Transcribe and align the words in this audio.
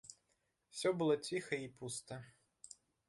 Усё 0.75 0.89
было 1.01 1.17
ціха 1.31 1.55
і 1.67 1.69
пуста. 1.83 2.21